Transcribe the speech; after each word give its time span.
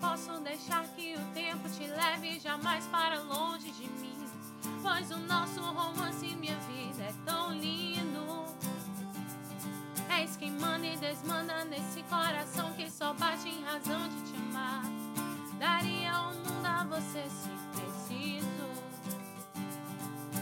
posso 0.00 0.40
deixar 0.40 0.84
que 0.88 1.14
o 1.14 1.24
tempo 1.34 1.68
te 1.68 1.86
leve 1.86 2.38
jamais 2.40 2.86
para 2.86 3.20
longe 3.22 3.70
de 3.72 3.86
mim. 3.88 4.16
Pois 4.82 5.10
o 5.10 5.18
nosso 5.18 5.60
romance 5.60 6.26
minha 6.36 6.58
vida 6.60 7.02
é 7.02 7.14
tão 7.24 7.52
lindo. 7.52 8.44
És 10.10 10.36
quem 10.36 10.50
manda 10.52 10.86
e 10.86 10.96
desmanda 10.96 11.64
nesse 11.64 12.02
coração 12.04 12.72
que 12.72 12.90
só 12.90 13.12
bate 13.14 13.48
em 13.48 13.62
razão 13.62 14.08
de 14.08 14.22
te 14.22 14.36
amar. 14.36 14.82
Daria 15.58 16.12
o 16.20 16.34
mundo 16.34 16.66
a 16.66 16.84
você 16.84 17.24
se 17.28 17.50
preciso. 17.72 18.48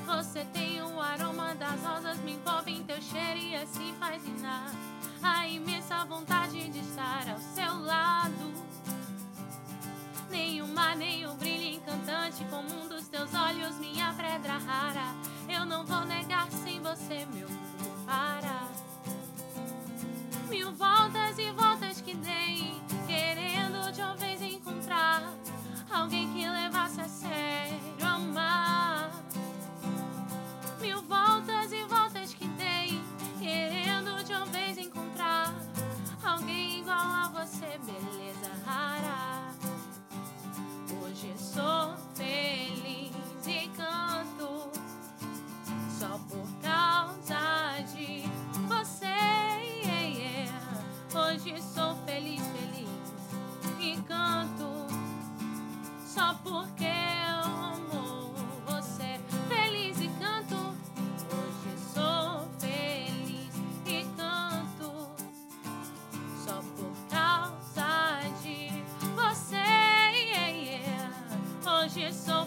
Você 0.06 0.44
tem 0.52 0.80
o 0.82 1.00
aroma 1.00 1.54
das 1.54 1.80
rosas, 1.82 2.18
me 2.20 2.34
envolve 2.34 2.70
em 2.70 2.84
teu 2.84 3.00
cheiro 3.02 3.38
e 3.38 3.56
assim 3.56 3.94
faz 3.98 4.24
inar 4.24 4.70
a 5.22 5.48
imensa 5.48 6.04
vontade 6.04 6.68
de 6.68 6.78
estar 6.78 7.28
ao 7.28 7.38
seu 7.38 7.82
lado. 7.84 8.35
Nem 10.36 10.60
o 10.60 10.68
mar, 10.68 10.94
nem 10.94 11.24
o 11.26 11.32
brilho 11.32 11.76
encantante 11.76 12.44
como 12.50 12.68
um 12.68 12.88
dos 12.88 13.08
teus 13.08 13.32
olhos, 13.32 13.78
minha 13.78 14.12
pedra 14.12 14.58
rara. 14.58 15.25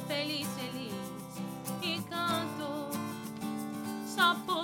Feliz, 0.07 0.47
feliz. 0.49 0.93
E 1.81 2.01
canto 2.09 2.89
só 4.05 4.35
porque 4.45 4.58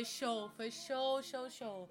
Foi 0.00 0.04
show, 0.06 0.48
foi 0.56 0.70
show, 0.70 1.22
show, 1.22 1.50
show. 1.50 1.90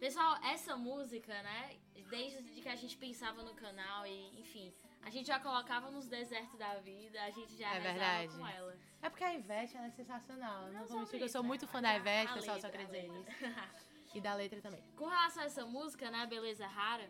Pessoal, 0.00 0.36
essa 0.42 0.76
música, 0.76 1.40
né? 1.40 1.76
Desde 2.10 2.42
que 2.60 2.68
a 2.68 2.74
gente 2.74 2.96
pensava 2.96 3.44
no 3.44 3.54
canal 3.54 4.04
e, 4.04 4.40
enfim, 4.40 4.74
a 5.02 5.08
gente 5.08 5.28
já 5.28 5.38
colocava 5.38 5.88
nos 5.88 6.08
desertos 6.08 6.58
da 6.58 6.74
vida, 6.80 7.22
a 7.22 7.30
gente 7.30 7.56
já 7.56 7.72
É 7.76 7.78
verdade. 7.78 8.36
com 8.36 8.44
ela. 8.44 8.76
É 9.00 9.08
porque 9.08 9.22
a 9.22 9.32
Ivete 9.34 9.76
ela 9.76 9.86
é 9.86 9.90
sensacional. 9.90 10.64
Não, 10.64 10.80
Não 10.80 10.86
vou 10.86 10.98
mentir 10.98 11.20
eu 11.20 11.28
sou 11.28 11.42
né? 11.42 11.46
muito 11.46 11.64
fã 11.68 11.80
Mas 11.80 11.82
da 11.92 11.96
Ivete, 11.98 12.30
a 12.32 12.34
pessoal, 12.34 12.60
só 12.60 12.66
letra, 12.66 12.84
queria 12.86 13.02
dizer 13.08 13.20
isso. 13.20 14.16
E 14.16 14.20
da 14.20 14.34
letra 14.34 14.60
também. 14.60 14.82
Com 14.96 15.06
relação 15.06 15.44
a 15.44 15.46
essa 15.46 15.64
música, 15.64 16.10
né, 16.10 16.26
Beleza 16.26 16.66
Rara, 16.66 17.08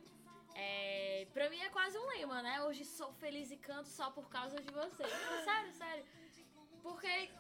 é, 0.55 1.27
pra 1.33 1.49
mim 1.49 1.61
é 1.61 1.71
quase 1.71 1.97
um 1.97 2.07
lema, 2.07 2.43
né? 2.43 2.61
Hoje 2.65 2.85
sou 2.85 3.15
feliz 3.15 3.51
e 3.51 3.57
canto 3.57 3.89
só 3.89 4.11
por 4.11 4.29
causa 4.29 4.61
de 4.61 4.71
você. 4.71 5.05
Sério, 5.45 5.73
sério. 5.73 6.05
Porque 6.83 7.31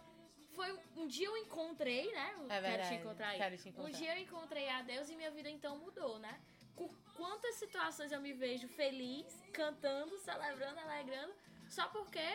dia 1.08 1.26
eu 1.26 1.36
encontrei, 1.38 2.04
né? 2.12 2.28
É 2.28 2.48
Quero 2.48 2.62
verdade, 2.68 2.88
te 2.88 2.94
encontrar 3.00 3.28
aí. 3.28 3.38
quero 3.38 3.56
te 3.56 3.66
Um 3.66 3.70
encontrar. 3.70 3.98
dia 3.98 4.14
eu 4.16 4.22
encontrei 4.22 4.68
a 4.68 4.82
Deus 4.82 5.08
e 5.10 5.16
minha 5.16 5.30
vida 5.30 5.48
então 5.50 5.76
mudou, 5.78 6.18
né? 6.20 6.38
Com 6.76 6.88
quantas 7.16 7.56
situações 7.56 8.12
eu 8.12 8.20
me 8.20 8.32
vejo 8.32 8.68
feliz, 8.68 9.26
cantando, 9.52 10.16
celebrando, 10.18 10.78
alegrando, 10.78 11.32
só 11.68 11.88
porque 11.88 12.26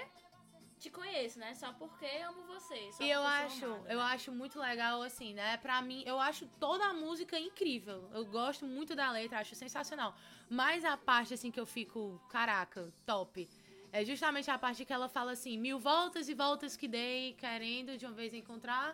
te 0.80 0.90
conheço, 0.90 1.40
né? 1.40 1.54
Só 1.56 1.72
porque 1.72 2.06
amo 2.30 2.44
você. 2.44 2.90
E 3.00 3.10
eu 3.10 3.22
acho, 3.24 3.66
amada, 3.66 3.94
eu 3.94 4.00
né? 4.00 4.04
acho 4.06 4.32
muito 4.34 4.60
legal, 4.60 5.02
assim, 5.02 5.34
né? 5.34 5.56
Pra 5.58 5.82
mim, 5.82 6.04
eu 6.06 6.20
acho 6.20 6.46
toda 6.60 6.84
a 6.86 6.94
música 6.94 7.40
incrível. 7.40 8.10
Eu 8.14 8.26
gosto 8.26 8.66
muito 8.66 8.94
da 8.94 9.10
letra, 9.10 9.40
acho 9.40 9.56
sensacional. 9.56 10.14
Mas 10.50 10.84
a 10.84 10.98
parte, 10.98 11.34
assim, 11.34 11.50
que 11.52 11.60
eu 11.60 11.66
fico, 11.66 12.22
caraca, 12.30 12.92
top. 13.06 13.50
É 13.98 14.04
justamente 14.04 14.50
a 14.50 14.58
parte 14.58 14.84
que 14.88 14.92
ela 14.98 15.08
fala 15.18 15.32
assim, 15.38 15.56
mil 15.66 15.78
voltas 15.80 16.28
e 16.28 16.34
voltas 16.34 16.76
que 16.76 16.88
dei, 16.88 17.34
querendo 17.44 17.96
de 18.00 18.06
uma 18.08 18.16
vez 18.22 18.34
encontrar 18.34 18.88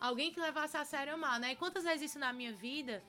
alguém 0.00 0.32
que 0.32 0.40
levasse 0.40 0.76
a 0.82 0.84
sério 0.92 1.12
amar, 1.18 1.38
né? 1.38 1.52
E 1.52 1.56
quantas 1.56 1.84
vezes 1.84 2.10
isso 2.10 2.18
na 2.18 2.32
minha 2.32 2.52
vida, 2.66 3.04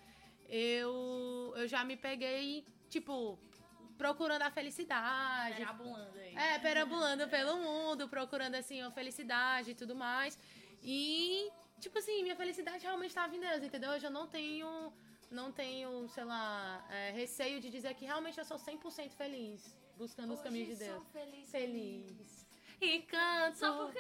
eu, 0.50 1.54
eu 1.56 1.66
já 1.74 1.82
me 1.86 1.96
peguei, 1.96 2.66
tipo, 2.90 3.40
procurando 3.98 4.42
a 4.42 4.52
felicidade, 4.52 5.56
Perambulando 5.56 6.20
aí. 6.20 6.36
é, 6.36 6.60
perambulando 6.60 7.28
pelo 7.30 7.56
mundo, 7.58 8.10
procurando, 8.10 8.56
assim, 8.56 8.82
a 8.82 8.92
felicidade 8.92 9.72
e 9.72 9.76
tudo 9.76 9.96
mais. 9.96 10.38
E, 10.84 11.50
tipo 11.80 11.98
assim, 12.00 12.22
minha 12.22 12.36
felicidade 12.36 12.84
realmente 12.84 13.12
estava 13.12 13.34
em 13.34 13.40
Deus, 13.40 13.64
entendeu? 13.64 13.92
Hoje 13.92 14.06
eu 14.06 14.12
não 14.12 14.28
tenho, 14.28 14.92
não 15.32 15.52
tenho, 15.52 16.08
sei 16.10 16.24
lá, 16.24 16.86
é, 16.90 17.12
receio 17.12 17.60
de 17.60 17.70
dizer 17.70 17.94
que 17.96 18.06
realmente 18.06 18.38
eu 18.38 18.46
sou 18.46 18.58
100% 18.58 19.12
feliz, 19.12 19.76
buscando 19.98 20.34
os 20.34 20.42
caminhos 20.42 20.68
de 20.68 20.74
Hoje 20.76 20.84
Deus. 20.86 20.96
sou 20.96 21.06
feliz. 21.12 21.50
Feliz. 21.52 22.48
E 22.82 23.02
canto. 23.02 23.58
Só 23.58 23.74
porque. 23.86 24.00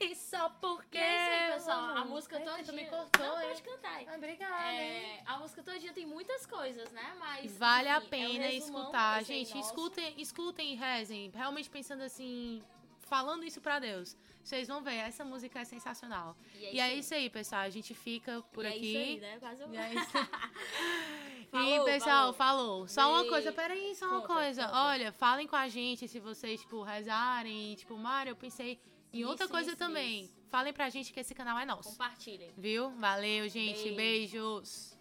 E 0.00 0.16
só 0.16 0.48
porque. 0.60 0.98
E 0.98 1.00
é 1.00 1.14
isso 1.14 1.30
aí, 1.44 1.52
pessoal. 1.52 1.96
A 1.96 2.04
música 2.04 2.40
toda. 2.40 2.64
Tu 2.64 2.72
me 2.72 2.84
cortou, 2.86 3.24
Não, 3.24 3.40
hein? 3.40 3.48
pode 3.48 3.62
cantar. 3.62 4.02
Ah, 4.08 4.16
Obrigada? 4.16 4.72
É, 4.72 5.22
a 5.24 5.38
música 5.38 5.62
todinha 5.62 5.92
tem 5.92 6.04
muitas 6.04 6.44
coisas, 6.44 6.90
né? 6.90 7.14
Mas. 7.20 7.56
Vale 7.56 7.88
a 7.88 7.98
enfim, 7.98 8.04
é 8.04 8.28
um 8.28 8.32
pena 8.32 8.52
escutar. 8.52 9.24
Gente, 9.24 9.54
nosso. 9.54 9.68
escutem, 9.68 10.14
escutem 10.20 10.72
e 10.72 10.74
rezem. 10.74 11.30
Realmente 11.32 11.70
pensando 11.70 12.02
assim, 12.02 12.60
falando 13.14 13.44
isso 13.44 13.60
pra 13.60 13.78
Deus. 13.78 14.16
Vocês 14.42 14.66
vão 14.68 14.82
ver, 14.82 14.94
essa 14.94 15.22
música 15.22 15.60
é 15.60 15.64
sensacional. 15.64 16.34
E 16.54 16.76
E 16.76 16.80
é 16.80 16.94
isso 16.94 17.12
aí, 17.14 17.28
pessoal. 17.28 17.60
A 17.60 17.68
gente 17.68 17.92
fica 17.94 18.42
por 18.54 18.64
E 18.64 18.68
aqui. 18.68 18.96
É 18.96 19.02
isso 19.02 19.10
aí, 19.10 19.20
né? 19.20 19.38
Quase 19.38 19.64
um... 19.64 19.74
E 19.74 19.76
é 19.76 19.88
isso. 20.00 20.12
Falou, 21.50 21.88
e, 21.88 21.92
pessoal, 21.92 22.32
falou. 22.32 22.88
Só 22.88 23.12
uma 23.12 23.28
coisa, 23.28 23.52
peraí, 23.52 23.94
só 23.94 24.06
uma 24.06 24.22
Conta, 24.22 24.32
coisa. 24.34 24.62
conta. 24.66 24.78
Olha, 24.84 25.12
falem 25.12 25.46
com 25.46 25.56
a 25.56 25.68
gente 25.68 26.08
se 26.08 26.18
vocês, 26.18 26.60
tipo, 26.62 26.82
rezarem. 26.82 27.74
Tipo, 27.74 27.98
Mário, 27.98 28.30
eu 28.30 28.36
pensei 28.36 28.80
em 29.12 29.20
Isso, 29.20 29.28
outra 29.28 29.46
coisa 29.46 29.70
isso, 29.70 29.78
também. 29.78 30.22
isso. 30.22 30.34
Falem 30.48 30.72
pra 30.72 30.88
gente 30.88 31.12
que 31.12 31.20
esse 31.20 31.34
canal 31.34 31.58
é 31.58 31.66
nosso. 31.66 31.90
Compartilhem. 31.90 32.50
Viu? 32.56 32.90
Valeu, 32.92 33.46
gente. 33.50 33.82
Beijo. 33.92 33.96
Beijos. 33.96 34.91